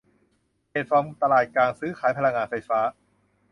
[0.69, 2.79] แพลตฟอร์มตลาดกลางซื้อขายพลังงานไฟฟ้า